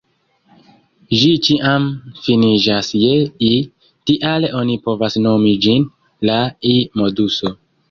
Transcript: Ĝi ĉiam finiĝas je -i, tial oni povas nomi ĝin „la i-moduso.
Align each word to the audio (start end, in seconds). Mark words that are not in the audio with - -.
Ĝi 1.17 1.27
ĉiam 1.47 1.85
finiĝas 2.21 2.89
je 3.03 3.11
-i, 3.27 3.51
tial 4.13 4.49
oni 4.63 4.81
povas 4.89 5.21
nomi 5.29 5.55
ĝin 5.69 5.89
„la 6.31 6.41
i-moduso. 6.75 7.57